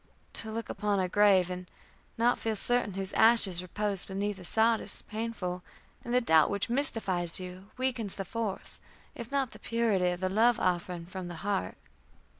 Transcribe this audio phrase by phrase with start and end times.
[0.33, 1.69] To look upon a grave, and
[2.17, 5.61] not feel certain whose ashes repose beneath the sod, is painful,
[6.03, 8.79] and the doubt which mystifies you, weakens the force,
[9.13, 11.77] if not the purity, of the love offering from the heart.